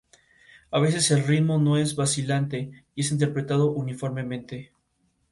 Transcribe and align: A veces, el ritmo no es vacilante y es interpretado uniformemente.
A 0.71 0.79
veces, 0.79 1.11
el 1.11 1.27
ritmo 1.27 1.59
no 1.59 1.77
es 1.77 1.95
vacilante 1.95 2.71
y 2.95 3.01
es 3.01 3.11
interpretado 3.11 3.69
uniformemente. 3.69 4.73